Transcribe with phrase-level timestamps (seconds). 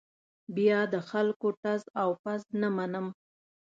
[0.55, 3.07] بیا د خلکو ټز او پز نه منم.